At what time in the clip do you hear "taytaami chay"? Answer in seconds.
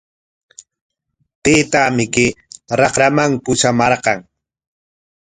1.43-2.29